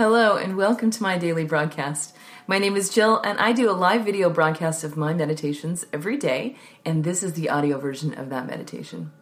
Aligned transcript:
Hello, 0.00 0.38
and 0.38 0.56
welcome 0.56 0.90
to 0.90 1.02
my 1.02 1.18
daily 1.18 1.44
broadcast. 1.44 2.16
My 2.46 2.56
name 2.56 2.74
is 2.74 2.88
Jill, 2.88 3.20
and 3.20 3.38
I 3.38 3.52
do 3.52 3.68
a 3.68 3.76
live 3.76 4.02
video 4.02 4.30
broadcast 4.30 4.82
of 4.82 4.96
my 4.96 5.12
meditations 5.12 5.84
every 5.92 6.16
day, 6.16 6.56
and 6.86 7.04
this 7.04 7.22
is 7.22 7.34
the 7.34 7.50
audio 7.50 7.78
version 7.78 8.14
of 8.14 8.30
that 8.30 8.46
meditation. 8.46 9.12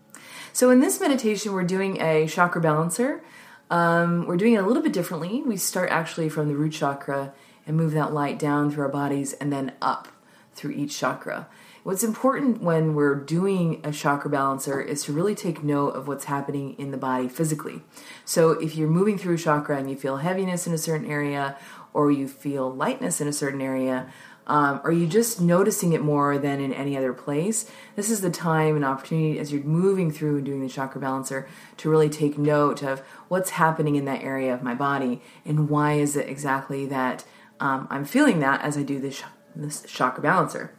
So, 0.52 0.70
in 0.70 0.78
this 0.78 1.00
meditation, 1.00 1.52
we're 1.52 1.64
doing 1.64 2.00
a 2.00 2.28
chakra 2.28 2.60
balancer. 2.60 3.24
Um, 3.72 4.24
we're 4.28 4.36
doing 4.36 4.52
it 4.52 4.62
a 4.62 4.66
little 4.68 4.84
bit 4.84 4.92
differently. 4.92 5.42
We 5.42 5.56
start 5.56 5.90
actually 5.90 6.28
from 6.28 6.46
the 6.46 6.54
root 6.54 6.74
chakra 6.74 7.32
and 7.66 7.76
move 7.76 7.90
that 7.94 8.12
light 8.12 8.38
down 8.38 8.70
through 8.70 8.84
our 8.84 8.88
bodies 8.88 9.32
and 9.32 9.52
then 9.52 9.72
up 9.82 10.06
through 10.54 10.70
each 10.70 10.96
chakra. 10.96 11.48
What's 11.88 12.04
important 12.04 12.60
when 12.60 12.94
we're 12.94 13.14
doing 13.14 13.80
a 13.82 13.92
chakra 13.92 14.28
balancer 14.28 14.78
is 14.78 15.04
to 15.04 15.12
really 15.14 15.34
take 15.34 15.64
note 15.64 15.92
of 15.92 16.06
what's 16.06 16.26
happening 16.26 16.74
in 16.78 16.90
the 16.90 16.98
body 16.98 17.30
physically. 17.30 17.80
So 18.26 18.50
if 18.50 18.76
you're 18.76 18.90
moving 18.90 19.16
through 19.16 19.36
a 19.36 19.38
chakra 19.38 19.78
and 19.78 19.88
you 19.88 19.96
feel 19.96 20.18
heaviness 20.18 20.66
in 20.66 20.74
a 20.74 20.76
certain 20.76 21.10
area, 21.10 21.56
or 21.94 22.10
you 22.10 22.28
feel 22.28 22.70
lightness 22.70 23.22
in 23.22 23.26
a 23.26 23.32
certain 23.32 23.62
area, 23.62 24.12
um, 24.46 24.82
are 24.84 24.92
you 24.92 25.06
just 25.06 25.40
noticing 25.40 25.94
it 25.94 26.02
more 26.02 26.36
than 26.36 26.60
in 26.60 26.74
any 26.74 26.94
other 26.94 27.14
place? 27.14 27.70
This 27.96 28.10
is 28.10 28.20
the 28.20 28.28
time 28.28 28.76
and 28.76 28.84
opportunity 28.84 29.38
as 29.38 29.50
you're 29.50 29.62
moving 29.62 30.10
through 30.10 30.36
and 30.36 30.44
doing 30.44 30.60
the 30.60 30.68
chakra 30.68 31.00
balancer 31.00 31.48
to 31.78 31.88
really 31.88 32.10
take 32.10 32.36
note 32.36 32.82
of 32.82 33.00
what's 33.28 33.52
happening 33.52 33.96
in 33.96 34.04
that 34.04 34.22
area 34.22 34.52
of 34.52 34.62
my 34.62 34.74
body 34.74 35.22
and 35.46 35.70
why 35.70 35.94
is 35.94 36.16
it 36.16 36.28
exactly 36.28 36.84
that 36.84 37.24
um, 37.60 37.88
I'm 37.88 38.04
feeling 38.04 38.40
that 38.40 38.60
as 38.60 38.76
I 38.76 38.82
do 38.82 39.00
this, 39.00 39.22
this 39.56 39.86
chakra 39.88 40.22
balancer. 40.22 40.74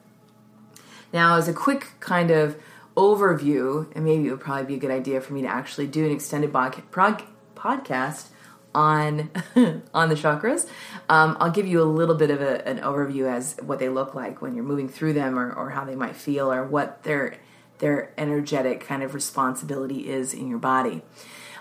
Now, 1.11 1.37
as 1.37 1.47
a 1.47 1.53
quick 1.53 1.87
kind 1.99 2.31
of 2.31 2.57
overview, 2.95 3.89
and 3.95 4.03
maybe 4.05 4.27
it 4.27 4.31
would 4.31 4.39
probably 4.39 4.65
be 4.65 4.75
a 4.75 4.79
good 4.79 4.91
idea 4.91 5.21
for 5.21 5.33
me 5.33 5.41
to 5.41 5.47
actually 5.47 5.87
do 5.87 6.05
an 6.05 6.11
extended 6.11 6.51
podcast 6.51 8.27
on 8.75 9.31
on 9.93 10.09
the 10.09 10.15
chakras. 10.15 10.67
Um, 11.07 11.37
I'll 11.39 11.51
give 11.51 11.67
you 11.67 11.81
a 11.81 11.85
little 11.85 12.15
bit 12.15 12.29
of 12.29 12.41
a, 12.41 12.67
an 12.67 12.79
overview 12.79 13.25
as 13.25 13.57
what 13.61 13.79
they 13.79 13.89
look 13.89 14.13
like 14.13 14.41
when 14.41 14.55
you're 14.55 14.63
moving 14.63 14.89
through 14.89 15.13
them, 15.13 15.39
or, 15.39 15.51
or 15.51 15.69
how 15.69 15.85
they 15.85 15.95
might 15.95 16.15
feel, 16.15 16.51
or 16.51 16.63
what 16.63 17.03
their 17.03 17.37
their 17.79 18.13
energetic 18.17 18.81
kind 18.81 19.03
of 19.03 19.13
responsibility 19.13 20.09
is 20.09 20.33
in 20.33 20.47
your 20.47 20.59
body. 20.59 21.01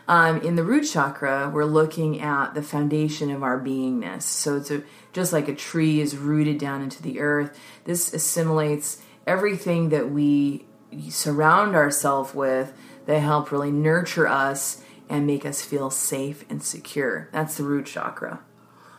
Um, 0.08 0.40
in 0.40 0.56
the 0.56 0.64
root 0.64 0.84
chakra, 0.84 1.50
we're 1.52 1.66
looking 1.66 2.20
at 2.20 2.54
the 2.54 2.62
foundation 2.62 3.30
of 3.30 3.42
our 3.42 3.60
beingness. 3.60 4.22
So 4.22 4.56
it's 4.56 4.70
a, 4.70 4.82
just 5.12 5.34
like 5.34 5.48
a 5.48 5.54
tree 5.54 6.00
is 6.00 6.16
rooted 6.16 6.58
down 6.58 6.80
into 6.80 7.02
the 7.02 7.20
earth. 7.20 7.58
This 7.84 8.14
assimilates 8.14 9.02
everything 9.28 9.90
that 9.90 10.10
we 10.10 10.64
surround 11.10 11.74
ourselves 11.74 12.34
with 12.34 12.72
that 13.06 13.20
help 13.20 13.52
really 13.52 13.70
nurture 13.70 14.26
us 14.26 14.82
and 15.08 15.26
make 15.26 15.46
us 15.46 15.62
feel 15.62 15.90
safe 15.90 16.44
and 16.50 16.62
secure. 16.62 17.28
That's 17.32 17.56
the 17.56 17.62
root 17.62 17.86
chakra. 17.86 18.40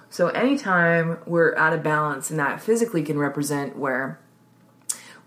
So 0.10 0.30
anytime 0.30 1.20
we're 1.26 1.56
out 1.56 1.74
of 1.74 1.84
balance, 1.84 2.30
and 2.30 2.40
that 2.40 2.62
physically 2.62 3.04
can 3.04 3.18
represent 3.20 3.78
where 3.78 4.20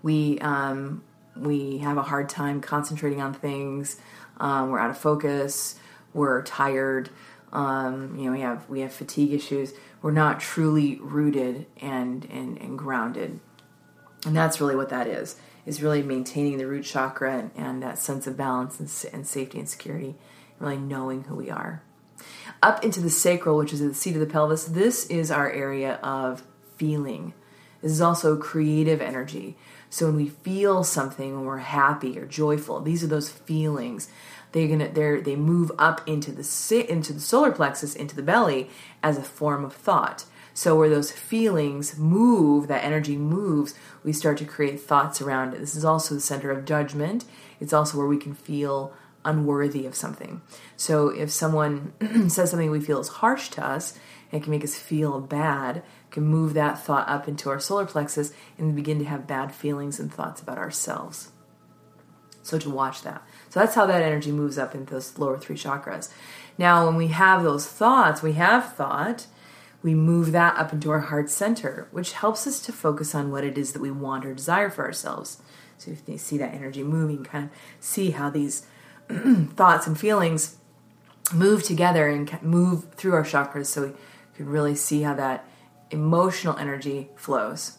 we 0.01 0.39
um, 0.39 1.03
we 1.35 1.77
have 1.77 1.97
a 1.97 2.03
hard 2.03 2.27
time 2.27 2.59
concentrating 2.59 3.21
on 3.21 3.33
things, 3.33 3.97
um, 4.37 4.71
we're 4.71 4.79
out 4.79 4.89
of 4.89 4.97
focus, 4.97 5.75
we're 6.13 6.41
tired, 6.43 7.09
um, 7.53 8.17
you 8.17 8.25
know, 8.25 8.31
we 8.31 8.41
have 8.41 8.67
we 8.67 8.81
have 8.81 8.91
fatigue 8.91 9.31
issues. 9.31 9.73
We're 10.01 10.11
not 10.11 10.39
truly 10.39 10.97
rooted 10.99 11.67
and 11.79 12.25
and, 12.29 12.57
and 12.57 12.77
grounded. 12.77 13.39
And 14.25 14.35
that's 14.35 14.61
really 14.61 14.75
what 14.75 14.89
that 14.89 15.07
is, 15.07 15.35
is 15.65 15.81
really 15.81 16.01
maintaining 16.01 16.57
the 16.57 16.67
root 16.67 16.85
chakra 16.85 17.37
and, 17.37 17.51
and 17.55 17.83
that 17.83 17.97
sense 17.97 18.27
of 18.27 18.37
balance 18.37 18.79
and, 18.79 19.13
and 19.13 19.27
safety 19.27 19.59
and 19.59 19.67
security, 19.67 20.15
really 20.59 20.77
knowing 20.77 21.23
who 21.23 21.35
we 21.35 21.49
are. 21.49 21.83
Up 22.61 22.83
into 22.83 23.01
the 23.01 23.09
sacral, 23.09 23.57
which 23.57 23.73
is 23.73 23.81
the 23.81 23.93
seat 23.93 24.15
of 24.15 24.21
the 24.21 24.25
pelvis, 24.25 24.65
this 24.65 25.05
is 25.07 25.29
our 25.29 25.51
area 25.51 25.95
of 25.95 26.43
feeling. 26.77 27.33
This 27.81 27.91
is 27.91 28.01
also 28.01 28.37
creative 28.37 29.01
energy. 29.01 29.57
So 29.89 30.07
when 30.07 30.15
we 30.15 30.29
feel 30.29 30.83
something, 30.83 31.35
when 31.35 31.45
we're 31.45 31.57
happy 31.57 32.17
or 32.17 32.25
joyful, 32.25 32.79
these 32.79 33.03
are 33.03 33.07
those 33.07 33.29
feelings. 33.29 34.07
They're 34.53 34.67
gonna 34.67 34.89
they're 34.89 35.19
they 35.19 35.35
move 35.35 35.71
up 35.77 36.07
into 36.07 36.31
the 36.31 36.43
sit 36.43 36.89
into 36.89 37.11
the 37.11 37.19
solar 37.19 37.51
plexus, 37.51 37.93
into 37.93 38.15
the 38.15 38.23
belly, 38.23 38.69
as 39.03 39.17
a 39.17 39.23
form 39.23 39.65
of 39.65 39.73
thought. 39.73 40.25
So, 40.55 40.75
where 40.77 40.89
those 40.89 41.11
feelings 41.11 41.97
move, 41.97 42.67
that 42.67 42.83
energy 42.83 43.17
moves, 43.17 43.73
we 44.03 44.13
start 44.13 44.37
to 44.37 44.45
create 44.45 44.79
thoughts 44.79 45.19
around 45.19 45.53
it. 45.53 45.59
This 45.59 45.75
is 45.75 45.83
also 45.83 46.13
the 46.13 46.21
center 46.21 46.51
of 46.51 46.65
judgment. 46.65 47.25
It's 47.59 47.73
also 47.73 47.97
where 47.97 48.07
we 48.07 48.17
can 48.17 48.35
feel 48.35 48.93
unworthy 49.25 49.85
of 49.85 49.95
something. 49.95 50.41
So, 50.77 51.07
if 51.09 51.31
someone 51.31 51.93
says 52.29 52.51
something 52.51 52.69
we 52.69 52.79
feel 52.79 52.99
is 52.99 53.07
harsh 53.07 53.49
to 53.49 53.65
us, 53.65 53.97
it 54.31 54.43
can 54.43 54.51
make 54.51 54.63
us 54.63 54.75
feel 54.75 55.19
bad, 55.19 55.81
can 56.11 56.23
move 56.23 56.53
that 56.53 56.79
thought 56.79 57.09
up 57.09 57.27
into 57.27 57.49
our 57.49 57.59
solar 57.59 57.85
plexus 57.85 58.31
and 58.57 58.75
begin 58.75 58.99
to 58.99 59.05
have 59.05 59.25
bad 59.27 59.53
feelings 59.53 59.99
and 59.99 60.13
thoughts 60.13 60.41
about 60.41 60.59
ourselves. 60.59 61.31
So, 62.43 62.59
to 62.59 62.69
watch 62.69 63.01
that. 63.01 63.23
So, 63.49 63.59
that's 63.59 63.73
how 63.73 63.87
that 63.87 64.03
energy 64.03 64.31
moves 64.31 64.59
up 64.59 64.75
into 64.75 64.93
those 64.93 65.17
lower 65.17 65.39
three 65.39 65.55
chakras. 65.55 66.09
Now, 66.59 66.85
when 66.85 66.95
we 66.95 67.07
have 67.07 67.41
those 67.41 67.65
thoughts, 67.65 68.21
we 68.21 68.33
have 68.33 68.73
thought 68.73 69.25
we 69.83 69.93
move 69.93 70.31
that 70.31 70.57
up 70.57 70.71
into 70.73 70.89
our 70.89 71.01
heart 71.01 71.29
center, 71.29 71.87
which 71.91 72.13
helps 72.13 72.47
us 72.47 72.59
to 72.61 72.71
focus 72.71 73.13
on 73.13 73.31
what 73.31 73.43
it 73.43 73.57
is 73.57 73.73
that 73.73 73.81
we 73.81 73.91
want 73.91 74.25
or 74.25 74.33
desire 74.33 74.69
for 74.69 74.85
ourselves. 74.85 75.41
So 75.77 75.91
if 75.91 76.01
you 76.07 76.17
see 76.17 76.37
that 76.37 76.53
energy 76.53 76.83
moving, 76.83 77.23
kind 77.23 77.45
of 77.45 77.49
see 77.81 78.11
how 78.11 78.29
these 78.29 78.65
thoughts 79.55 79.85
and 79.85 79.99
feelings 79.99 80.55
move 81.33 81.63
together 81.63 82.07
and 82.07 82.41
move 82.41 82.93
through 82.95 83.13
our 83.13 83.23
chakras 83.23 83.65
so 83.67 83.87
we 83.87 83.91
can 84.35 84.47
really 84.47 84.75
see 84.75 85.01
how 85.01 85.13
that 85.15 85.45
emotional 85.91 86.57
energy 86.57 87.09
flows. 87.15 87.77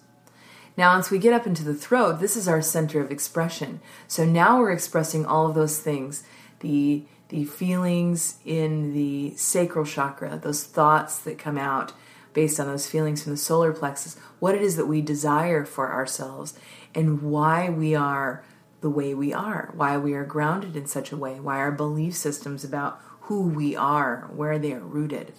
Now, 0.76 0.92
once 0.94 1.10
we 1.10 1.18
get 1.18 1.32
up 1.32 1.46
into 1.46 1.62
the 1.62 1.74
throat, 1.74 2.20
this 2.20 2.36
is 2.36 2.48
our 2.48 2.60
center 2.60 3.00
of 3.00 3.10
expression. 3.10 3.80
So 4.08 4.24
now 4.24 4.58
we're 4.58 4.72
expressing 4.72 5.24
all 5.24 5.46
of 5.46 5.54
those 5.54 5.78
things 5.78 6.24
the 6.60 7.04
the 7.34 7.44
feelings 7.44 8.38
in 8.44 8.92
the 8.92 9.34
sacral 9.34 9.84
chakra, 9.84 10.38
those 10.40 10.62
thoughts 10.62 11.18
that 11.18 11.36
come 11.36 11.58
out 11.58 11.92
based 12.32 12.60
on 12.60 12.68
those 12.68 12.86
feelings 12.86 13.24
from 13.24 13.32
the 13.32 13.36
solar 13.36 13.72
plexus, 13.72 14.16
what 14.38 14.54
it 14.54 14.62
is 14.62 14.76
that 14.76 14.86
we 14.86 15.00
desire 15.00 15.64
for 15.64 15.92
ourselves, 15.92 16.54
and 16.94 17.20
why 17.22 17.68
we 17.68 17.92
are 17.92 18.44
the 18.82 18.90
way 18.90 19.14
we 19.14 19.32
are, 19.32 19.72
why 19.74 19.96
we 19.96 20.14
are 20.14 20.24
grounded 20.24 20.76
in 20.76 20.86
such 20.86 21.10
a 21.10 21.16
way, 21.16 21.40
why 21.40 21.56
our 21.56 21.72
belief 21.72 22.14
systems 22.14 22.62
about 22.62 23.00
who 23.22 23.42
we 23.42 23.74
are, 23.74 24.30
where 24.32 24.56
they 24.56 24.72
are 24.72 24.78
rooted. 24.78 25.32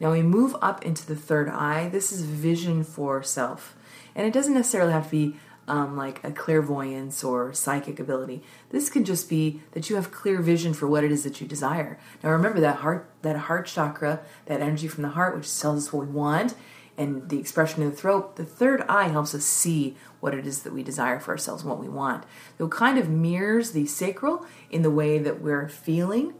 Now 0.00 0.10
we 0.10 0.22
move 0.22 0.56
up 0.60 0.84
into 0.84 1.06
the 1.06 1.14
third 1.14 1.48
eye. 1.48 1.88
This 1.88 2.10
is 2.10 2.22
vision 2.22 2.82
for 2.82 3.22
self. 3.22 3.76
And 4.16 4.26
it 4.26 4.32
doesn't 4.32 4.54
necessarily 4.54 4.92
have 4.92 5.04
to 5.04 5.10
be 5.10 5.36
um, 5.68 5.96
like 5.96 6.22
a 6.22 6.30
clairvoyance 6.30 7.24
or 7.24 7.52
psychic 7.52 7.98
ability. 7.98 8.42
This 8.70 8.88
could 8.88 9.04
just 9.04 9.28
be 9.28 9.62
that 9.72 9.90
you 9.90 9.96
have 9.96 10.12
clear 10.12 10.40
vision 10.40 10.74
for 10.74 10.86
what 10.86 11.04
it 11.04 11.12
is 11.12 11.24
that 11.24 11.40
you 11.40 11.46
desire. 11.46 11.98
Now 12.22 12.30
remember 12.30 12.60
that 12.60 12.76
heart, 12.76 13.10
that 13.22 13.36
heart 13.36 13.66
chakra, 13.66 14.20
that 14.46 14.60
energy 14.60 14.88
from 14.88 15.02
the 15.02 15.10
heart, 15.10 15.36
which 15.36 15.58
tells 15.58 15.86
us 15.86 15.92
what 15.92 16.06
we 16.06 16.12
want, 16.12 16.54
and 16.98 17.28
the 17.28 17.38
expression 17.38 17.82
in 17.82 17.90
the 17.90 17.96
throat. 17.96 18.36
The 18.36 18.44
third 18.44 18.82
eye 18.82 19.08
helps 19.08 19.34
us 19.34 19.44
see 19.44 19.96
what 20.20 20.34
it 20.34 20.46
is 20.46 20.62
that 20.62 20.72
we 20.72 20.82
desire 20.82 21.20
for 21.20 21.32
ourselves 21.32 21.62
and 21.62 21.70
what 21.70 21.80
we 21.80 21.88
want. 21.88 22.24
So 22.58 22.66
it 22.66 22.70
kind 22.70 22.98
of 22.98 23.08
mirrors 23.08 23.72
the 23.72 23.86
sacral 23.86 24.46
in 24.70 24.82
the 24.82 24.90
way 24.90 25.18
that 25.18 25.40
we're 25.40 25.68
feeling, 25.68 26.34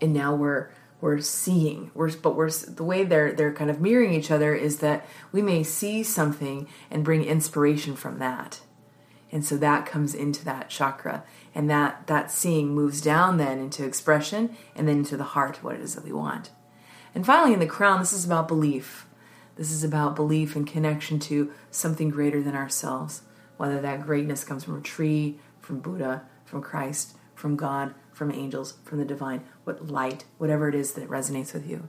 and 0.00 0.12
now 0.12 0.34
we're 0.34 0.70
we're 1.00 1.20
seeing 1.20 1.90
we're 1.94 2.14
but 2.16 2.36
we're 2.36 2.50
the 2.50 2.84
way 2.84 3.04
they're 3.04 3.32
they're 3.32 3.52
kind 3.52 3.70
of 3.70 3.80
mirroring 3.80 4.12
each 4.12 4.30
other 4.30 4.54
is 4.54 4.78
that 4.78 5.06
we 5.32 5.42
may 5.42 5.62
see 5.62 6.02
something 6.02 6.68
and 6.90 7.04
bring 7.04 7.24
inspiration 7.24 7.96
from 7.96 8.18
that. 8.18 8.60
And 9.32 9.44
so 9.44 9.56
that 9.58 9.86
comes 9.86 10.14
into 10.14 10.44
that 10.44 10.68
chakra. 10.68 11.22
And 11.54 11.70
that 11.70 12.06
that 12.06 12.30
seeing 12.30 12.74
moves 12.74 13.00
down 13.00 13.36
then 13.38 13.58
into 13.58 13.84
expression 13.84 14.56
and 14.74 14.88
then 14.88 14.98
into 14.98 15.16
the 15.16 15.24
heart 15.24 15.62
what 15.62 15.76
it 15.76 15.80
is 15.80 15.94
that 15.94 16.04
we 16.04 16.12
want. 16.12 16.50
And 17.14 17.24
finally 17.24 17.54
in 17.54 17.60
the 17.60 17.66
crown 17.66 18.00
this 18.00 18.12
is 18.12 18.24
about 18.24 18.48
belief. 18.48 19.06
This 19.56 19.72
is 19.72 19.84
about 19.84 20.16
belief 20.16 20.56
and 20.56 20.66
connection 20.66 21.18
to 21.20 21.52
something 21.70 22.10
greater 22.10 22.42
than 22.42 22.54
ourselves. 22.54 23.22
Whether 23.56 23.80
that 23.80 24.02
greatness 24.02 24.44
comes 24.44 24.64
from 24.64 24.78
a 24.78 24.82
tree 24.82 25.38
from 25.60 25.80
buddha 25.80 26.24
from 26.44 26.62
christ 26.62 27.16
from 27.34 27.56
God, 27.56 27.94
from 28.20 28.30
angels, 28.32 28.74
from 28.84 28.98
the 28.98 29.04
divine, 29.06 29.42
what 29.64 29.88
light, 29.88 30.26
whatever 30.36 30.68
it 30.68 30.74
is 30.74 30.92
that 30.92 31.08
resonates 31.08 31.54
with 31.54 31.66
you. 31.66 31.88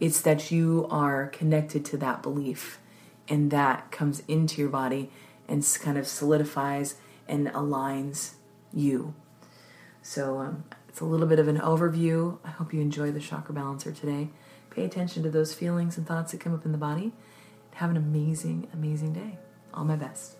It's 0.00 0.20
that 0.22 0.50
you 0.50 0.88
are 0.90 1.28
connected 1.28 1.84
to 1.84 1.96
that 1.98 2.24
belief 2.24 2.80
and 3.28 3.52
that 3.52 3.92
comes 3.92 4.24
into 4.26 4.60
your 4.60 4.68
body 4.68 5.12
and 5.46 5.64
kind 5.80 5.96
of 5.96 6.08
solidifies 6.08 6.96
and 7.28 7.46
aligns 7.50 8.32
you. 8.74 9.14
So 10.02 10.38
um, 10.38 10.64
it's 10.88 10.98
a 10.98 11.04
little 11.04 11.28
bit 11.28 11.38
of 11.38 11.46
an 11.46 11.58
overview. 11.58 12.38
I 12.44 12.48
hope 12.48 12.74
you 12.74 12.80
enjoy 12.80 13.12
the 13.12 13.20
chakra 13.20 13.54
balancer 13.54 13.92
today. 13.92 14.30
Pay 14.70 14.84
attention 14.84 15.22
to 15.22 15.30
those 15.30 15.54
feelings 15.54 15.96
and 15.96 16.04
thoughts 16.04 16.32
that 16.32 16.40
come 16.40 16.52
up 16.52 16.64
in 16.64 16.72
the 16.72 16.78
body. 16.78 17.12
Have 17.74 17.90
an 17.90 17.96
amazing, 17.96 18.66
amazing 18.74 19.12
day. 19.12 19.38
All 19.72 19.84
my 19.84 19.94
best. 19.94 20.34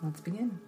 Let's 0.00 0.20
begin. 0.20 0.60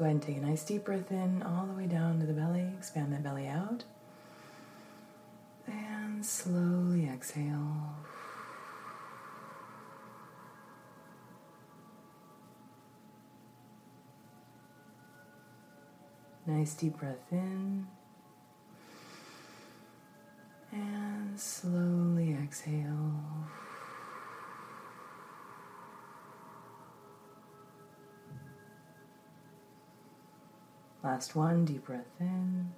Go 0.00 0.06
ahead 0.06 0.14
and 0.14 0.22
take 0.22 0.38
a 0.38 0.40
nice 0.40 0.64
deep 0.64 0.86
breath 0.86 1.10
in 1.10 1.42
all 1.42 1.66
the 1.66 1.74
way 1.74 1.86
down 1.86 2.20
to 2.20 2.26
the 2.26 2.32
belly. 2.32 2.72
Expand 2.78 3.12
that 3.12 3.22
belly 3.22 3.46
out. 3.46 3.84
And 5.66 6.24
slowly 6.24 7.06
exhale. 7.06 7.96
Nice 16.46 16.72
deep 16.72 16.98
breath 16.98 17.30
in. 17.30 17.86
And 20.72 21.38
slowly 21.38 22.38
exhale. 22.42 23.20
Last 31.02 31.34
one, 31.34 31.64
deep 31.64 31.86
breath 31.86 32.04
in. 32.20 32.72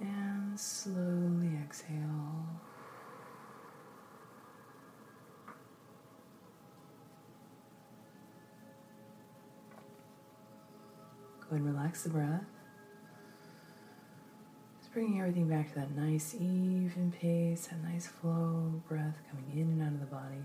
And 0.00 0.58
slowly 0.58 1.58
exhale. 1.62 2.46
Go 11.40 11.56
and 11.56 11.66
relax 11.66 12.04
the 12.04 12.10
breath. 12.10 12.44
Just 14.78 14.92
bringing 14.92 15.18
everything 15.18 15.48
back 15.48 15.70
to 15.70 15.74
that 15.80 15.90
nice, 15.96 16.34
even 16.34 17.12
pace, 17.20 17.66
that 17.66 17.82
nice 17.82 18.06
flow, 18.06 18.80
breath 18.88 19.16
coming 19.28 19.50
in 19.52 19.72
and 19.72 19.82
out 19.82 19.92
of 19.94 20.00
the 20.00 20.06
body. 20.06 20.44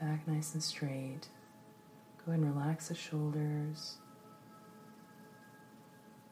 Back 0.00 0.26
nice 0.26 0.52
and 0.54 0.62
straight. 0.62 1.28
Go 2.24 2.32
ahead 2.32 2.44
and 2.44 2.54
relax 2.54 2.88
the 2.88 2.94
shoulders. 2.94 3.96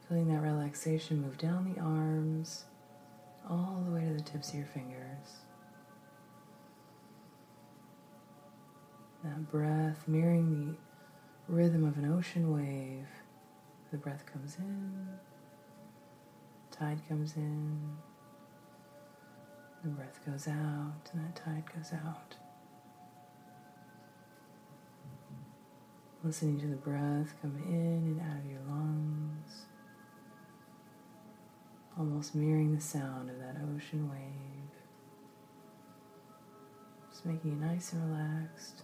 Feeling 0.09 0.29
that 0.33 0.41
relaxation 0.41 1.21
move 1.21 1.37
down 1.37 1.73
the 1.73 1.81
arms, 1.81 2.65
all 3.49 3.83
the 3.85 3.93
way 3.93 4.05
to 4.05 4.15
the 4.15 4.21
tips 4.23 4.51
of 4.51 4.57
your 4.57 4.67
fingers. 4.67 5.45
That 9.25 9.51
breath 9.51 10.07
mirroring 10.07 10.77
the 11.49 11.53
rhythm 11.53 11.85
of 11.85 11.99
an 11.99 12.11
ocean 12.11 12.53
wave. 12.53 13.07
The 13.91 13.99
breath 13.99 14.25
comes 14.25 14.57
in, 14.57 15.09
tide 16.71 17.01
comes 17.09 17.35
in, 17.35 17.97
the 19.83 19.91
breath 19.91 20.21
goes 20.25 20.47
out, 20.47 21.11
and 21.13 21.25
that 21.25 21.35
tide 21.35 21.65
goes 21.75 21.93
out. 21.93 22.37
Listening 26.23 26.61
to 26.61 26.67
the 26.67 26.77
breath 26.77 27.35
come 27.41 27.57
in 27.67 28.19
and 28.19 28.21
out 28.21 28.39
of 28.39 28.51
your 28.51 28.61
lungs, 28.69 29.65
almost 31.99 32.35
mirroring 32.35 32.75
the 32.75 32.81
sound 32.81 33.31
of 33.31 33.39
that 33.39 33.57
ocean 33.75 34.11
wave. 34.11 34.71
Just 37.11 37.25
making 37.25 37.53
you 37.53 37.57
nice 37.57 37.93
and 37.93 38.11
relaxed. 38.13 38.83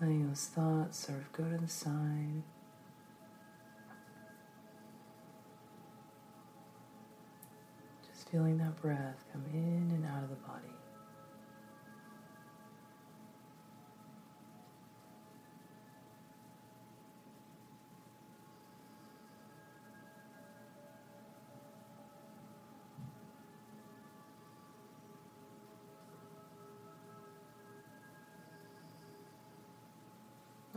letting 0.00 0.28
those 0.28 0.46
thoughts 0.46 1.06
sort 1.06 1.18
of 1.18 1.32
go 1.32 1.44
to 1.44 1.56
the 1.56 1.68
side. 1.68 2.42
Just 8.12 8.28
feeling 8.28 8.58
that 8.58 8.80
breath 8.82 9.24
come 9.32 9.44
in 9.52 9.90
and 9.94 10.04
out 10.06 10.24
of 10.24 10.28
the 10.30 10.36
body. 10.36 10.73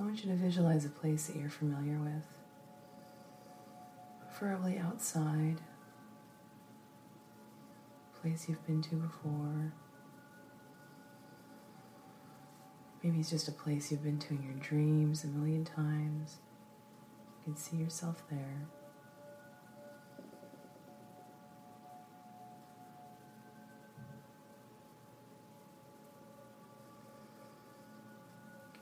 Want 0.08 0.24
you 0.24 0.32
to 0.32 0.38
visualize 0.38 0.86
a 0.86 0.90
place 0.90 1.28
that 1.28 1.36
you're 1.36 1.50
familiar 1.50 2.00
with, 2.00 2.24
preferably 4.22 4.78
outside, 4.78 5.60
a 8.16 8.22
place 8.22 8.46
you've 8.48 8.66
been 8.66 8.82
to 8.82 8.96
before. 8.96 9.74
Maybe 13.04 13.20
it's 13.20 13.30
just 13.30 13.50
a 13.50 13.52
place 13.52 13.92
you've 13.92 14.04
been 14.06 14.18
to 14.20 14.30
in 14.30 14.44
your 14.44 14.54
dreams 14.54 15.26
a 15.26 15.28
million 15.28 15.66
times. 15.66 16.38
You 17.40 17.44
can 17.44 17.58
see 17.58 17.76
yourself 17.76 18.24
there. 18.30 18.62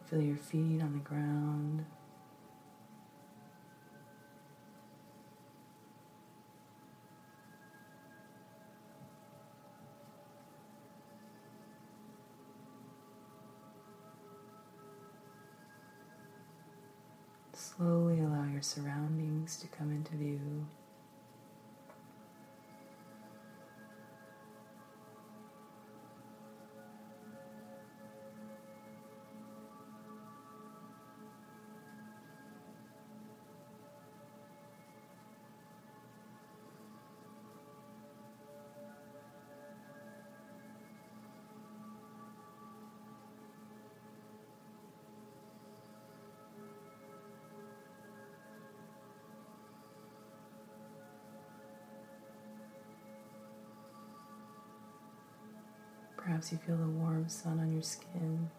Feel 0.10 0.22
your 0.22 0.38
feet 0.38 0.82
on 0.84 0.94
the 0.94 1.00
ground. 1.00 1.84
Slowly 17.54 18.20
allow 18.20 18.46
your 18.46 18.62
surroundings 18.62 19.58
to 19.58 19.68
come 19.68 19.92
into 19.92 20.16
view. 20.16 20.68
Perhaps 56.26 56.52
you 56.52 56.58
feel 56.58 56.76
the 56.76 56.88
warm 56.88 57.30
sun 57.30 57.60
on 57.60 57.72
your 57.72 57.84
skin. 57.84 58.50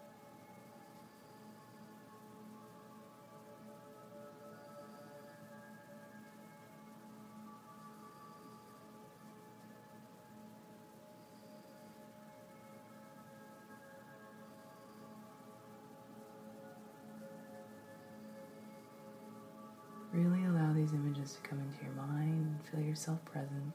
Really 20.13 20.45
allow 20.45 20.71
these 20.71 20.93
images 20.93 21.33
to 21.33 21.41
come 21.41 21.59
into 21.59 21.83
your 21.83 21.91
mind 21.95 22.59
feel 22.71 22.79
yourself 22.79 23.23
present. 23.25 23.73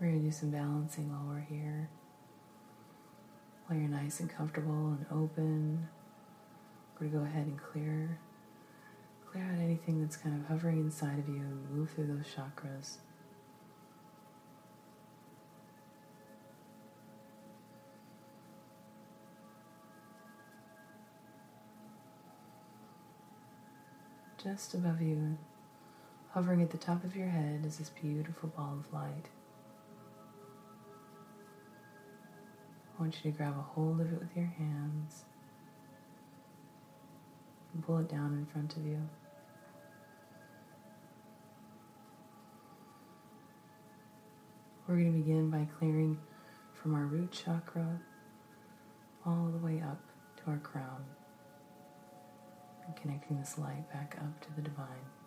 We're 0.00 0.06
going 0.06 0.20
to 0.20 0.26
do 0.28 0.32
some 0.32 0.50
balancing 0.50 1.10
while 1.10 1.26
we're 1.28 1.40
here. 1.40 1.90
While 3.66 3.78
you're 3.78 3.88
nice 3.88 4.20
and 4.20 4.30
comfortable 4.30 4.96
and 4.96 5.04
open, 5.12 5.88
we're 6.94 7.08
going 7.08 7.12
to 7.12 7.18
go 7.18 7.24
ahead 7.24 7.46
and 7.46 7.60
clear 7.60 8.18
clear 9.30 9.44
out 9.44 9.60
anything 9.60 10.00
that's 10.00 10.16
kind 10.16 10.40
of 10.40 10.48
hovering 10.48 10.78
inside 10.80 11.18
of 11.18 11.28
you 11.28 11.36
and 11.36 11.70
move 11.70 11.90
through 11.90 12.06
those 12.06 12.26
chakras. 12.34 12.96
Just 24.42 24.74
above 24.74 25.00
you, 25.00 25.36
hovering 26.30 26.62
at 26.62 26.70
the 26.70 26.78
top 26.78 27.04
of 27.04 27.14
your 27.14 27.28
head, 27.28 27.62
is 27.64 27.76
this 27.76 27.90
beautiful 27.90 28.48
ball 28.48 28.78
of 28.80 28.92
light. 28.92 29.26
I 33.00 33.02
want 33.02 33.16
you 33.24 33.30
to 33.30 33.36
grab 33.38 33.54
a 33.58 33.62
hold 33.62 33.98
of 34.02 34.12
it 34.12 34.20
with 34.20 34.36
your 34.36 34.52
hands 34.58 35.24
and 37.72 37.82
pull 37.82 37.96
it 37.96 38.10
down 38.10 38.34
in 38.34 38.44
front 38.44 38.76
of 38.76 38.84
you. 38.84 39.00
We're 44.86 44.96
going 44.96 45.12
to 45.14 45.18
begin 45.18 45.48
by 45.48 45.66
clearing 45.78 46.18
from 46.74 46.94
our 46.94 47.06
root 47.06 47.32
chakra 47.32 47.98
all 49.24 49.48
the 49.50 49.64
way 49.64 49.80
up 49.80 50.02
to 50.36 50.50
our 50.50 50.58
crown 50.58 51.02
and 52.86 52.94
connecting 52.96 53.38
this 53.38 53.56
light 53.56 53.90
back 53.90 54.18
up 54.20 54.38
to 54.42 54.48
the 54.56 54.60
divine. 54.60 55.19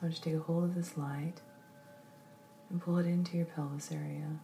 So 0.00 0.08
just 0.08 0.22
take 0.22 0.34
a 0.34 0.38
hold 0.38 0.64
of 0.64 0.74
this 0.74 0.96
light 0.96 1.34
and 2.70 2.80
pull 2.80 2.96
it 2.98 3.06
into 3.06 3.36
your 3.36 3.46
pelvis 3.46 3.92
area. 3.92 4.38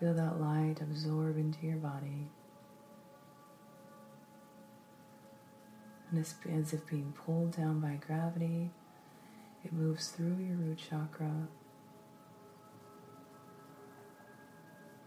Feel 0.00 0.14
that 0.14 0.40
light 0.40 0.76
absorb 0.80 1.36
into 1.36 1.66
your 1.66 1.76
body. 1.76 2.28
And 6.10 6.18
it's 6.18 6.34
as 6.50 6.72
if 6.72 6.86
being 6.86 7.12
pulled 7.12 7.56
down 7.56 7.80
by 7.80 7.98
gravity, 8.06 8.70
it 9.64 9.72
moves 9.72 10.08
through 10.08 10.36
your 10.40 10.56
root 10.56 10.78
chakra, 10.90 11.48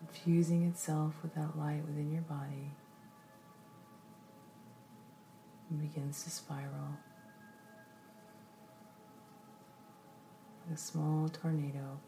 infusing 0.01 0.63
itself 0.63 1.13
with 1.21 1.35
that 1.35 1.57
light 1.57 1.83
within 1.85 2.11
your 2.11 2.21
body, 2.21 2.71
and 5.69 5.81
begins 5.81 6.23
to 6.23 6.29
spiral. 6.29 6.97
Like 10.67 10.77
a 10.77 10.81
small 10.81 11.29
tornado 11.29 11.99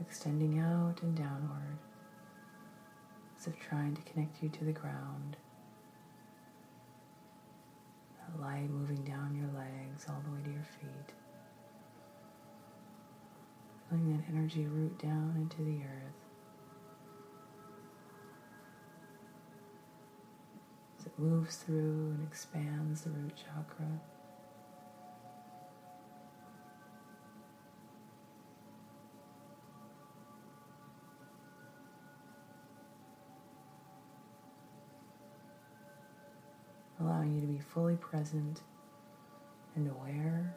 extending 0.00 0.58
out 0.58 1.02
and 1.02 1.14
downward, 1.16 1.78
as 3.38 3.46
if 3.46 3.58
trying 3.58 3.94
to 3.94 4.02
connect 4.02 4.42
you 4.42 4.48
to 4.48 4.64
the 4.64 4.72
ground. 4.72 5.36
That 8.18 8.40
light 8.40 8.70
moving 8.70 9.02
down 9.04 9.36
your 9.36 9.48
legs 9.58 10.06
all 10.08 10.22
the 10.24 10.34
way 10.34 10.42
to 10.44 10.50
your 10.50 10.64
feet. 10.80 11.14
Feeling 13.88 14.16
that 14.16 14.24
energy 14.32 14.66
root 14.66 14.98
down 14.98 15.34
into 15.36 15.62
the 15.62 15.84
earth. 15.84 16.23
Moves 21.18 21.56
through 21.56 22.14
and 22.16 22.26
expands 22.26 23.02
the 23.02 23.10
root 23.10 23.32
chakra. 23.36 23.86
allowing 37.00 37.34
you 37.34 37.40
to 37.40 37.46
be 37.46 37.58
fully 37.58 37.96
present 37.96 38.60
and 39.76 39.90
aware, 39.90 40.54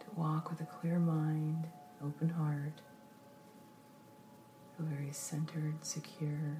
to 0.00 0.06
walk 0.16 0.50
with 0.50 0.60
a 0.60 0.64
clear 0.64 0.98
mind, 0.98 1.66
open 2.04 2.28
heart, 2.28 2.80
feel 4.76 4.86
very 4.86 5.10
centered, 5.12 5.84
secure. 5.84 6.56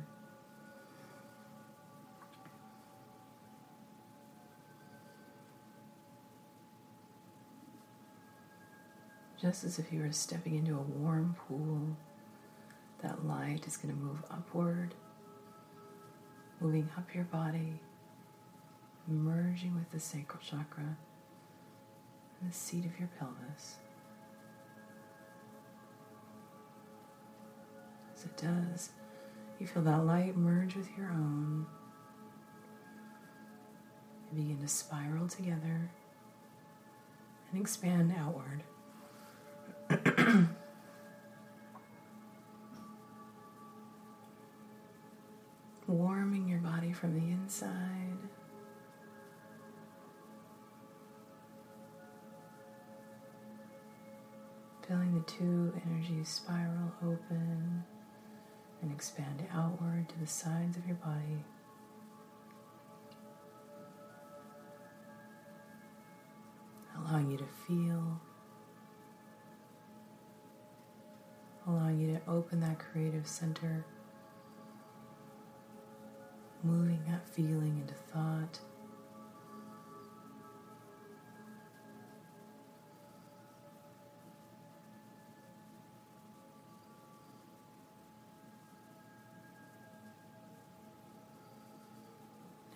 Just 9.45 9.63
as 9.63 9.79
if 9.79 9.93
you 9.93 10.01
were 10.01 10.11
stepping 10.11 10.55
into 10.55 10.73
a 10.73 10.81
warm 10.81 11.37
pool, 11.47 11.99
that 13.03 13.27
light 13.27 13.67
is 13.67 13.77
going 13.77 13.95
to 13.95 14.01
move 14.01 14.23
upward 14.31 14.95
moving 16.61 16.89
up 16.97 17.15
your 17.15 17.25
body, 17.25 17.79
merging 19.07 19.75
with 19.75 19.91
the 19.91 20.01
sacral 20.01 20.43
chakra 20.43 20.97
and 22.41 22.51
the 22.51 22.55
seat 22.55 22.87
of 22.87 22.99
your 22.99 23.11
pelvis. 23.19 23.77
As 28.17 28.25
it 28.25 28.37
does, 28.39 28.93
you 29.59 29.67
feel 29.67 29.83
that 29.83 30.07
light 30.07 30.39
merge 30.39 30.75
with 30.75 30.89
your 30.97 31.11
own 31.11 31.67
and 34.31 34.41
begin 34.41 34.63
to 34.63 34.69
spiral 34.69 35.29
together 35.29 35.91
and 37.53 37.61
expand 37.61 38.15
outward. 38.19 38.63
warming 45.87 46.49
your 46.49 46.61
body 46.61 46.93
from 46.93 47.15
the 47.15 47.27
inside. 47.33 48.19
Feeling 54.87 55.15
the 55.15 55.21
two 55.23 55.73
energies 55.87 56.29
spiral 56.29 56.93
open 57.03 57.85
and 58.83 58.93
expand 58.93 59.43
outward 59.55 60.09
to 60.11 60.19
the 60.21 60.27
sides 60.27 60.77
of 60.77 60.87
your 60.87 60.97
body. 60.97 61.43
Allowing 66.99 67.31
you 67.31 67.39
to 67.39 67.47
feel, 67.67 68.21
allowing 71.67 71.99
you 71.99 72.15
to 72.15 72.21
open 72.31 72.61
that 72.61 72.79
creative 72.79 73.27
center 73.27 73.85
moving 76.65 77.01
that 77.07 77.29
feeling 77.29 77.79
into 77.79 77.95
thought. 77.95 78.59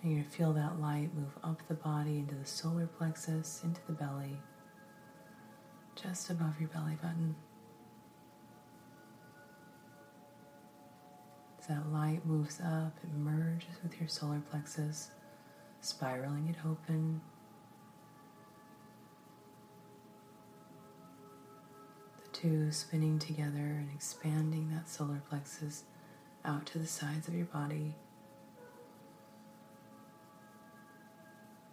You're 0.03 0.13
going 0.13 0.23
to 0.23 0.29
feel 0.29 0.53
that 0.53 0.79
light 0.79 1.09
move 1.13 1.37
up 1.43 1.61
the 1.67 1.73
body 1.73 2.19
into 2.19 2.35
the 2.35 2.45
solar 2.45 2.87
plexus, 2.87 3.61
into 3.63 3.81
the 3.85 3.91
belly, 3.91 4.37
just 6.01 6.29
above 6.29 6.59
your 6.59 6.69
belly 6.69 6.97
button. 7.01 7.35
That 11.69 11.93
light 11.93 12.25
moves 12.25 12.59
up, 12.59 12.97
it 13.03 13.13
merges 13.15 13.75
with 13.83 13.99
your 13.99 14.09
solar 14.09 14.41
plexus, 14.49 15.11
spiraling 15.81 16.47
it 16.49 16.55
open. 16.67 17.21
The 22.23 22.29
two 22.37 22.71
spinning 22.71 23.19
together 23.19 23.59
and 23.59 23.87
expanding 23.93 24.71
that 24.71 24.89
solar 24.89 25.21
plexus 25.29 25.83
out 26.43 26.65
to 26.67 26.79
the 26.79 26.87
sides 26.87 27.27
of 27.27 27.35
your 27.35 27.45
body. 27.45 27.93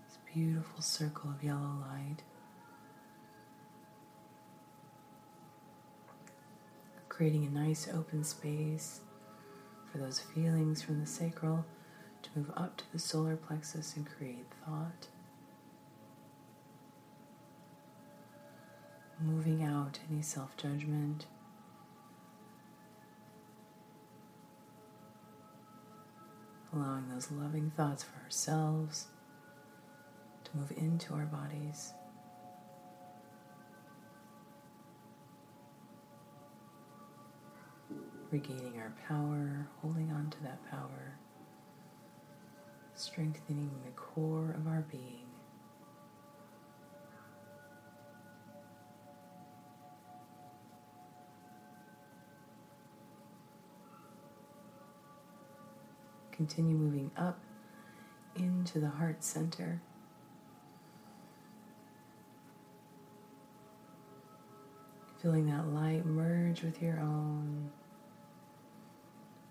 This 0.07 0.19
beautiful 0.35 0.83
circle 0.83 1.31
of 1.31 1.43
yellow 1.43 1.73
light. 1.81 2.23
Creating 7.09 7.47
a 7.47 7.51
nice 7.51 7.89
open 7.89 8.23
space 8.23 9.01
for 9.97 10.03
those 10.03 10.21
feelings 10.21 10.83
from 10.83 11.01
the 11.01 11.07
sacral 11.07 11.65
to 12.23 12.31
move 12.37 12.51
up 12.57 12.77
to 12.77 12.85
the 12.93 12.99
solar 12.99 13.37
plexus 13.37 13.97
and 13.97 14.07
create 14.07 14.47
thought. 14.65 15.09
Moving 19.21 19.63
out 19.63 19.99
any 20.11 20.23
self 20.23 20.57
judgment. 20.57 21.27
allowing 26.75 27.09
those 27.09 27.31
loving 27.31 27.71
thoughts 27.75 28.03
for 28.03 28.23
ourselves 28.23 29.07
to 30.45 30.51
move 30.55 30.71
into 30.77 31.15
our 31.15 31.25
bodies. 31.25 31.95
Regaining 38.37 38.79
our 38.79 38.93
power, 39.09 39.67
holding 39.81 40.13
on 40.13 40.29
to 40.29 40.43
that 40.43 40.59
power, 40.71 41.17
strengthening 42.95 43.71
the 43.83 43.91
core 43.93 44.55
of 44.59 44.67
our 44.67 44.85
being. 44.93 45.25
Continue 56.31 56.77
moving 56.77 57.11
up 57.17 57.39
into 58.35 58.79
the 58.81 58.91
heart 58.91 59.25
center. 59.25 59.81
Feeling 65.23 65.47
that 65.47 65.69
light 65.69 66.05
merge 66.05 66.63
with 66.63 66.83
your 66.83 67.01
own. 67.01 67.71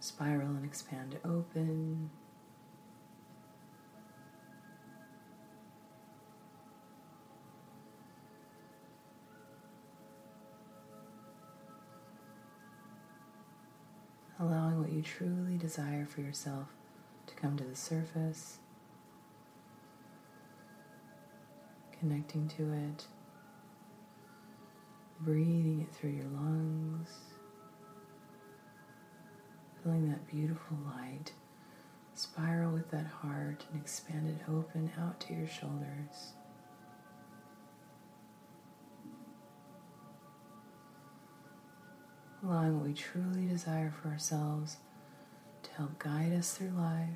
Spiral 0.06 0.50
and 0.50 0.64
expand 0.64 1.18
open. 1.26 2.12
allowing 14.40 14.80
what 14.80 14.92
you 14.92 15.02
truly 15.02 15.58
desire 15.58 16.06
for 16.06 16.22
yourself 16.22 16.68
to 17.26 17.34
come 17.34 17.58
to 17.58 17.64
the 17.64 17.76
surface, 17.76 18.60
connecting 22.00 22.48
to 22.50 22.72
it, 22.74 23.06
breathing 25.22 25.82
it 25.82 25.96
through 25.96 26.12
your 26.12 26.26
lungs, 26.26 27.10
feeling 29.86 30.10
that 30.10 30.26
beautiful 30.28 30.78
light 30.84 31.32
spiral 32.16 32.72
with 32.72 32.90
that 32.90 33.06
heart 33.06 33.66
and 33.72 33.80
expand 33.80 34.28
it 34.28 34.50
open 34.50 34.92
out 35.00 35.20
to 35.20 35.34
your 35.34 35.48
shoulders. 35.48 36.34
allowing 42.44 42.78
what 42.78 42.88
we 42.88 42.94
truly 42.94 43.48
desire 43.48 43.92
for 44.02 44.10
ourselves 44.10 44.78
to 45.64 45.72
help 45.72 45.98
guide 45.98 46.32
us 46.32 46.54
through 46.56 46.70
life, 46.70 47.10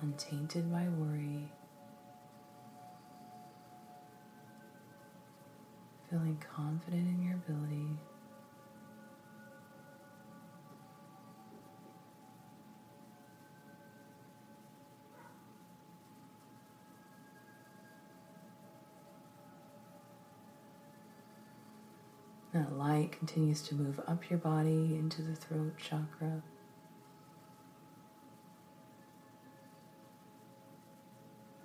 untainted 0.00 0.70
by 0.72 0.88
worry, 0.88 1.48
feeling 6.10 6.42
confident 6.56 7.06
in 7.06 7.22
your 7.22 7.34
ability. 7.34 8.00
That 22.56 22.78
light 22.78 23.12
continues 23.12 23.60
to 23.64 23.74
move 23.74 24.00
up 24.08 24.30
your 24.30 24.38
body 24.38 24.96
into 24.98 25.20
the 25.20 25.36
throat 25.36 25.74
chakra. 25.76 26.40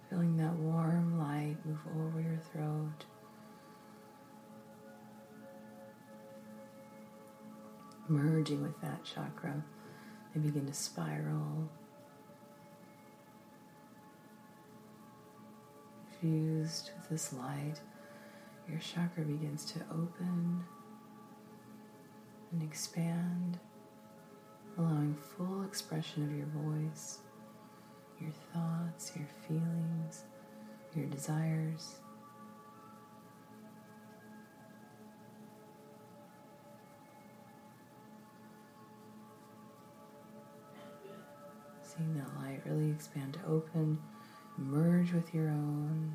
Feeling 0.09 0.35
that 0.35 0.51
warm 0.55 1.17
light 1.17 1.55
move 1.63 1.79
over 1.97 2.19
your 2.19 2.41
throat. 2.51 3.05
Merging 8.09 8.61
with 8.61 8.81
that 8.81 9.05
chakra, 9.05 9.63
they 10.35 10.41
begin 10.41 10.65
to 10.65 10.73
spiral. 10.73 11.69
Fused 16.19 16.91
with 16.97 17.09
this 17.09 17.31
light, 17.31 17.75
your 18.67 18.79
chakra 18.79 19.23
begins 19.23 19.63
to 19.71 19.79
open 19.89 20.65
and 22.51 22.63
expand, 22.63 23.59
allowing 24.77 25.15
full 25.37 25.63
expression 25.63 26.23
of 26.23 26.31
your 26.35 26.47
voice, 26.47 27.19
your 28.19 28.31
thoughts, 28.53 29.13
your 29.15 29.27
feelings, 29.47 30.23
your 30.95 31.05
desires. 31.05 31.95
Seeing 41.83 42.13
that 42.15 42.27
light 42.41 42.61
really 42.65 42.91
expand 42.91 43.33
to 43.33 43.39
open, 43.45 43.97
merge 44.57 45.11
with 45.11 45.33
your 45.33 45.49
own. 45.49 46.13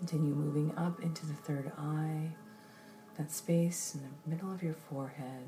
Continue 0.00 0.34
moving 0.34 0.72
up 0.78 1.02
into 1.02 1.26
the 1.26 1.34
third 1.34 1.70
eye, 1.76 2.30
that 3.18 3.30
space 3.30 3.94
in 3.94 4.00
the 4.00 4.30
middle 4.34 4.50
of 4.50 4.62
your 4.62 4.72
forehead. 4.72 5.44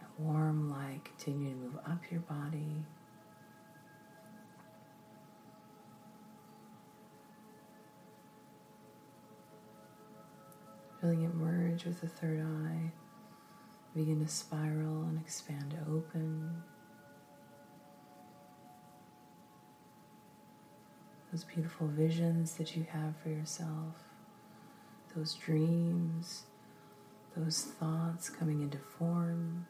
That 0.00 0.10
warm 0.18 0.70
light 0.70 1.00
continue 1.02 1.48
to 1.48 1.56
move 1.56 1.76
up 1.86 2.02
your 2.10 2.20
body. 2.20 2.84
Feeling 11.00 11.22
it 11.22 11.34
merge 11.34 11.86
with 11.86 12.02
the 12.02 12.08
third 12.08 12.40
eye. 12.42 12.92
Begin 13.96 14.22
to 14.22 14.30
spiral 14.30 15.04
and 15.04 15.18
expand 15.18 15.74
open. 15.90 16.62
Those 21.32 21.44
beautiful 21.44 21.86
visions 21.86 22.54
that 22.54 22.76
you 22.76 22.84
have 22.92 23.14
for 23.22 23.30
yourself, 23.30 23.94
those 25.16 25.34
dreams, 25.34 26.42
those 27.34 27.62
thoughts 27.62 28.28
coming 28.28 28.60
into 28.60 28.76
form. 28.76 29.66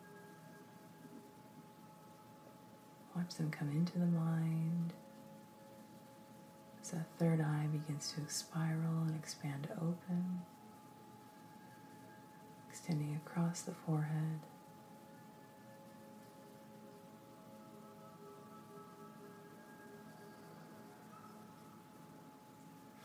Watch 3.14 3.35
them 3.37 3.51
come 3.51 3.70
into 3.70 3.98
the 3.98 4.07
mind 4.07 4.92
as 6.81 6.90
that 6.90 7.07
third 7.18 7.40
eye 7.40 7.66
begins 7.70 8.12
to 8.12 8.33
spiral 8.33 9.03
and 9.07 9.14
expand 9.14 9.68
open, 9.77 10.40
extending 12.68 13.20
across 13.25 13.61
the 13.62 13.72
forehead. 13.87 14.40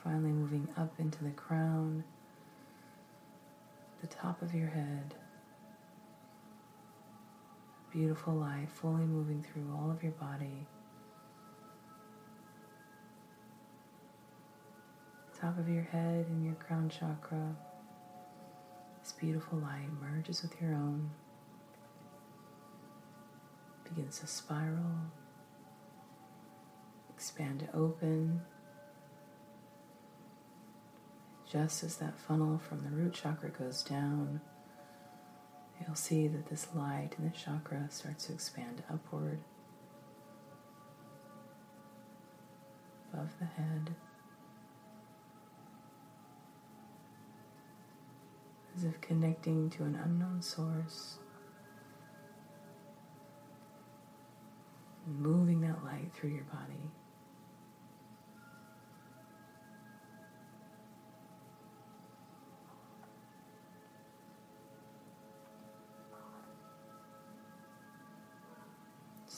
Finally 0.08 0.32
moving 0.32 0.66
up 0.78 0.94
into 1.00 1.22
the 1.22 1.32
crown, 1.32 2.02
the 4.00 4.08
top 4.08 4.42
of 4.42 4.54
your 4.56 4.68
head. 4.68 5.16
Beautiful 7.92 8.34
light 8.34 8.70
fully 8.70 9.04
moving 9.04 9.44
through 9.44 9.70
all 9.76 9.92
of 9.92 10.02
your 10.02 10.14
body. 10.14 10.66
Top 15.38 15.60
of 15.60 15.68
your 15.68 15.84
head 15.84 16.26
and 16.30 16.46
your 16.46 16.56
crown 16.56 16.90
chakra. 16.90 17.58
This 19.04 19.12
beautiful 19.12 19.60
light 19.60 19.90
merges 20.02 20.42
with 20.42 20.62
your 20.62 20.72
own, 20.72 21.10
begins 23.84 24.20
to 24.20 24.28
spiral, 24.28 25.12
expand 27.14 27.60
to 27.60 27.76
open 27.76 28.42
just 31.52 31.84
as 31.84 31.98
that 31.98 32.18
funnel 32.18 32.58
from 32.58 32.84
the 32.84 32.90
root 32.90 33.14
chakra 33.14 33.50
goes 33.50 33.84
down, 33.84 34.42
you'll 35.86 35.96
see 35.96 36.28
that 36.28 36.48
this 36.48 36.68
light 36.76 37.12
in 37.18 37.24
the 37.24 37.36
chakra 37.38 37.88
starts 37.90 38.26
to 38.26 38.34
expand 38.34 38.84
upward 38.92 39.40
above 43.14 43.30
the 43.40 43.46
head. 43.46 43.96
As 48.76 48.84
if 48.84 49.00
connecting 49.02 49.70
to 49.72 49.84
an 49.84 50.00
unknown 50.04 50.42
source, 50.42 51.18
moving 55.08 55.62
that 55.62 55.84
light 55.84 56.12
through 56.14 56.30
your 56.32 56.44
body. 56.44 56.92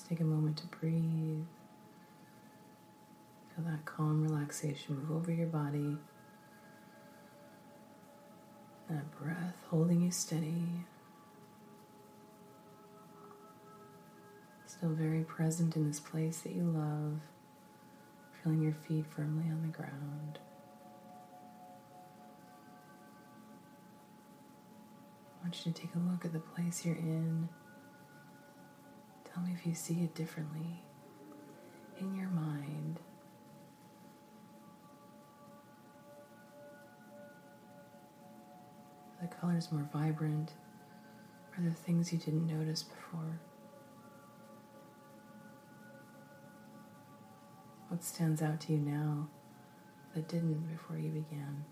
Take 0.09 0.19
a 0.21 0.23
moment 0.23 0.57
to 0.57 0.65
breathe. 0.65 1.45
Feel 3.55 3.65
that 3.65 3.85
calm 3.85 4.23
relaxation 4.23 4.97
move 4.97 5.11
over 5.11 5.31
your 5.31 5.45
body. 5.45 5.97
That 8.89 9.11
breath 9.21 9.55
holding 9.69 10.01
you 10.01 10.09
steady. 10.09 10.63
Still 14.65 14.89
very 14.89 15.23
present 15.23 15.75
in 15.75 15.87
this 15.87 15.99
place 15.99 16.39
that 16.39 16.53
you 16.53 16.63
love, 16.63 17.19
feeling 18.41 18.63
your 18.63 18.73
feet 18.73 19.05
firmly 19.07 19.45
on 19.51 19.61
the 19.61 19.67
ground. 19.67 20.39
I 25.39 25.43
want 25.43 25.65
you 25.65 25.71
to 25.71 25.81
take 25.81 25.93
a 25.95 25.99
look 25.99 26.25
at 26.25 26.33
the 26.33 26.39
place 26.39 26.83
you're 26.83 26.95
in. 26.95 27.49
Tell 29.39 29.47
me 29.47 29.55
if 29.57 29.65
you 29.65 29.73
see 29.73 30.03
it 30.03 30.15
differently 30.15 30.83
in 31.97 32.13
your 32.13 32.27
mind. 32.27 32.99
Are 39.21 39.27
the 39.27 39.35
colors 39.35 39.71
more 39.71 39.87
vibrant? 39.93 40.51
Are 41.57 41.61
there 41.61 41.71
things 41.71 42.11
you 42.11 42.19
didn't 42.19 42.47
notice 42.47 42.83
before? 42.83 43.39
What 47.87 48.03
stands 48.03 48.41
out 48.41 48.59
to 48.61 48.73
you 48.73 48.79
now 48.79 49.29
that 50.15 50.27
didn't 50.27 50.67
before 50.69 50.97
you 50.97 51.11
began? 51.11 51.63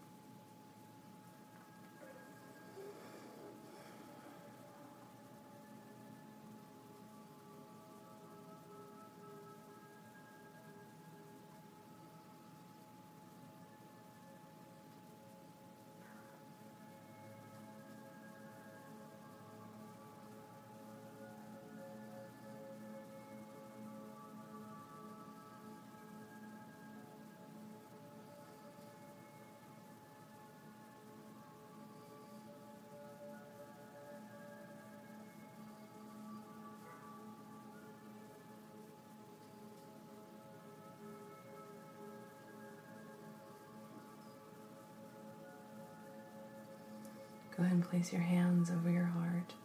Go 47.57 47.63
ahead 47.63 47.73
and 47.73 47.89
place 47.89 48.13
your 48.13 48.21
hands 48.21 48.69
over 48.69 48.91
your 48.91 49.05
heart. 49.05 49.55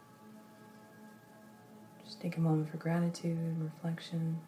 Just 2.03 2.19
take 2.19 2.37
a 2.37 2.39
moment 2.39 2.71
for 2.71 2.77
gratitude 2.77 3.37
and 3.37 3.63
reflection. 3.63 4.41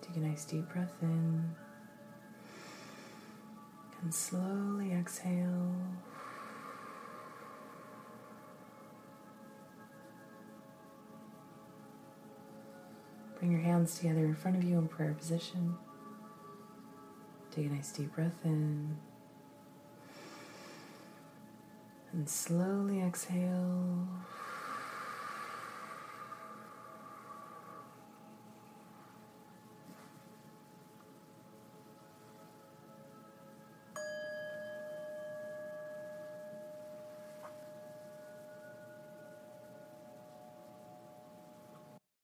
Take 0.00 0.16
a 0.16 0.20
nice 0.20 0.46
deep 0.46 0.66
breath 0.70 0.94
in. 1.02 1.54
And 4.00 4.14
slowly 4.14 4.92
exhale. 4.92 5.74
Bring 13.38 13.52
your 13.52 13.60
hands 13.60 13.98
together 13.98 14.24
in 14.24 14.34
front 14.34 14.56
of 14.56 14.64
you 14.64 14.78
in 14.78 14.88
prayer 14.88 15.12
position. 15.12 15.76
Take 17.50 17.66
a 17.66 17.68
nice 17.68 17.92
deep 17.92 18.14
breath 18.14 18.32
in. 18.44 18.96
And 22.14 22.28
slowly 22.28 23.02
exhale. 23.02 24.06